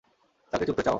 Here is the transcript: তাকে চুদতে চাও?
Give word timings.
তাকে 0.53 0.63
চুদতে 0.65 0.81
চাও? 0.81 0.89